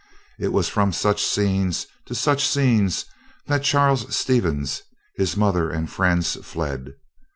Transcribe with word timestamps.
It 0.39 0.47
was 0.51 0.67
from 0.67 0.93
such 0.93 1.23
scenes 1.23 1.85
to 2.07 2.15
such 2.15 2.47
scenes 2.47 3.05
that 3.45 3.61
Charles 3.61 4.15
Stevens, 4.17 4.81
his 5.15 5.37
mother 5.37 5.69
and 5.69 5.91
friends 5.91 6.37
fled. 6.43 6.95